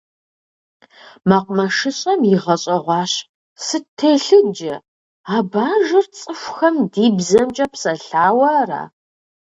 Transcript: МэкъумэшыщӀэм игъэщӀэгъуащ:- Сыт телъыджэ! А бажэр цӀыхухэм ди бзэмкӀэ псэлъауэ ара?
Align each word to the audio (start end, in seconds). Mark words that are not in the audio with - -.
МэкъумэшыщӀэм 1.29 2.21
игъэщӀэгъуащ:- 2.33 3.13
Сыт 3.65 3.85
телъыджэ! 3.97 4.75
А 5.35 5.37
бажэр 5.51 6.05
цӀыхухэм 6.17 6.75
ди 6.91 7.05
бзэмкӀэ 7.17 7.65
псэлъауэ 7.71 8.47
ара? 8.61 8.83